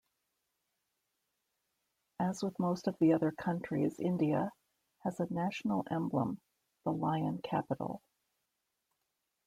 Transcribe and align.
As 2.19 2.41
with 2.41 2.57
most 2.57 2.87
of 2.87 2.97
the 2.97 3.13
other 3.13 3.31
countries 3.31 3.99
India, 3.99 4.51
has 5.03 5.19
a 5.19 5.31
national 5.31 5.85
emblem-the 5.91 6.91
Lion 6.91 7.39
Capital. 7.43 8.01